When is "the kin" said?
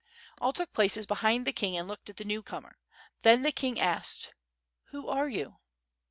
3.43-3.77